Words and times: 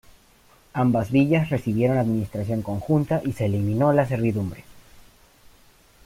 Ambas 0.73 1.11
villas 1.11 1.51
recibieron 1.51 1.99
administración 1.99 2.63
conjunta 2.63 3.21
y 3.23 3.33
se 3.33 3.45
eliminó 3.45 3.93
la 3.93 4.07
servidumbre. 4.07 4.63